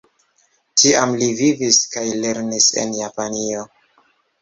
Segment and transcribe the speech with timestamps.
[0.81, 3.71] Tiam li vivis kaj lernis en Japanio.